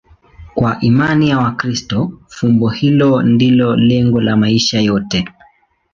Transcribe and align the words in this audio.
Kwa 0.53 0.77
imani 0.81 1.29
ya 1.29 1.37
Wakristo, 1.39 2.19
fumbo 2.27 2.69
hilo 2.69 3.21
ndilo 3.21 3.75
lengo 3.75 4.21
la 4.21 4.37
maisha 4.37 4.81
yote. 4.81 5.25